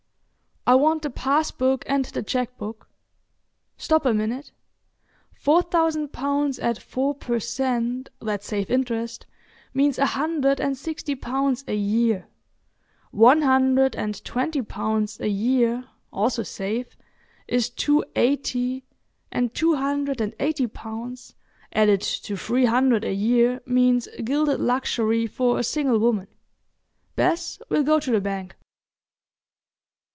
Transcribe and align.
I 0.67 0.75
want 0.75 1.01
the 1.01 1.09
pass 1.09 1.49
book 1.49 1.83
and 1.87 2.05
the 2.05 2.21
check 2.21 2.55
book. 2.55 2.87
Stop 3.77 4.05
a 4.05 4.13
minute. 4.13 4.51
Four 5.33 5.63
thousand 5.63 6.09
pounds 6.13 6.59
at 6.59 6.79
four 6.79 7.15
per 7.15 7.39
cent—that's 7.39 8.45
safe 8.45 8.69
interest—means 8.69 9.97
a 9.97 10.05
hundred 10.05 10.61
and 10.61 10.77
sixty 10.77 11.15
pounds 11.15 11.63
a 11.67 11.75
year; 11.75 12.27
one 13.09 13.41
hundred 13.41 13.95
and 13.95 14.23
twenty 14.23 14.61
pounds 14.61 15.19
a 15.19 15.29
year—also 15.29 16.43
safe—is 16.43 17.69
two 17.71 18.05
eighty, 18.15 18.85
and 19.31 19.55
two 19.55 19.75
hundred 19.77 20.21
and 20.21 20.35
eighty 20.39 20.67
pounds 20.67 21.33
added 21.73 22.01
to 22.01 22.37
three 22.37 22.65
hundred 22.65 23.03
a 23.03 23.13
year 23.13 23.61
means 23.65 24.07
gilded 24.23 24.59
luxury 24.59 25.25
for 25.25 25.57
a 25.57 25.63
single 25.63 25.97
woman. 25.97 26.27
Bess, 27.15 27.59
we'll 27.69 27.83
go 27.83 27.99
to 27.99 28.11
the 28.11 28.21
bank." 28.21 28.55